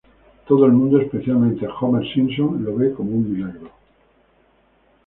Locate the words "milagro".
3.33-3.69